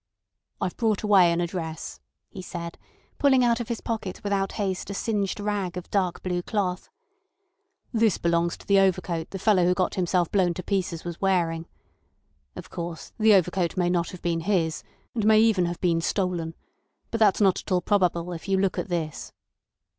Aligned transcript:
"I've 0.59 0.75
brought 0.77 1.03
away 1.03 1.31
an 1.31 1.41
address," 1.41 1.99
he 2.31 2.41
said, 2.41 2.79
pulling 3.19 3.43
out 3.43 3.59
of 3.59 3.67
his 3.67 3.81
pocket 3.81 4.23
without 4.23 4.53
haste 4.53 4.89
a 4.89 4.95
singed 4.95 5.39
rag 5.39 5.77
of 5.77 5.91
dark 5.91 6.23
blue 6.23 6.41
cloth. 6.41 6.89
"This 7.93 8.17
belongs 8.17 8.57
to 8.57 8.65
the 8.65 8.79
overcoat 8.79 9.29
the 9.29 9.37
fellow 9.37 9.63
who 9.63 9.75
got 9.75 9.93
himself 9.93 10.31
blown 10.31 10.55
to 10.55 10.63
pieces 10.63 11.03
was 11.03 11.21
wearing. 11.21 11.67
Of 12.55 12.71
course, 12.71 13.13
the 13.19 13.35
overcoat 13.35 13.77
may 13.77 13.91
not 13.91 14.09
have 14.09 14.23
been 14.23 14.39
his, 14.39 14.81
and 15.13 15.23
may 15.23 15.39
even 15.39 15.67
have 15.67 15.79
been 15.81 16.01
stolen. 16.01 16.55
But 17.11 17.19
that's 17.19 17.39
not 17.39 17.59
at 17.61 17.71
all 17.71 17.81
probable 17.81 18.33
if 18.33 18.47
you 18.47 18.57
look 18.57 18.79
at 18.79 18.89
this." 18.89 19.33